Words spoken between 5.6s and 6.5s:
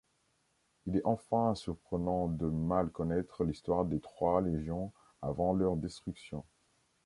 destruction.